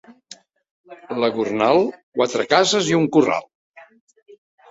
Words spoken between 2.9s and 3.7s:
i un corral.